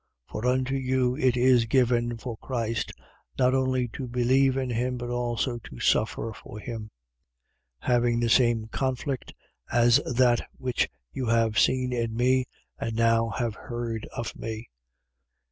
1:29. 0.29 0.31
For 0.31 0.47
unto 0.49 0.73
you 0.73 1.15
it 1.15 1.37
is 1.37 1.65
given 1.65 2.17
for 2.17 2.35
Christ, 2.37 2.91
not 3.37 3.53
only 3.53 3.87
to 3.89 4.07
believe 4.07 4.57
in 4.57 4.71
him, 4.71 4.97
but 4.97 5.11
also 5.11 5.59
to 5.59 5.79
suffer 5.79 6.33
for 6.33 6.57
him: 6.57 6.89
1:30. 7.83 7.87
Having 7.93 8.19
the 8.21 8.29
same 8.29 8.65
conflict 8.69 9.35
as 9.71 9.97
that 10.11 10.41
which 10.57 10.89
you 11.13 11.27
have 11.27 11.59
seen 11.59 11.93
in 11.93 12.15
me 12.15 12.45
and 12.79 12.95
now 12.95 13.29
have 13.29 13.53
heard 13.53 14.07
of 14.11 14.35
me. 14.35 14.69